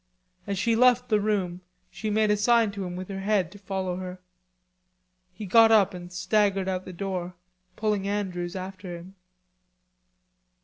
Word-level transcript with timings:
As 0.47 0.57
she 0.57 0.75
left 0.75 1.09
the 1.09 1.19
room 1.21 1.61
she 1.91 2.09
made 2.09 2.31
a 2.31 2.35
sign 2.35 2.71
to 2.71 2.85
him 2.85 2.95
with 2.95 3.07
her 3.07 3.19
head 3.19 3.51
to 3.51 3.59
follow 3.59 3.97
her. 3.97 4.19
He 5.31 5.45
got 5.45 5.71
up 5.71 5.93
and 5.93 6.11
staggered 6.11 6.67
out 6.67 6.85
the 6.85 6.91
door, 6.91 7.35
pulling 7.75 8.07
Andrews 8.07 8.55
after 8.55 8.97
him. 8.97 9.13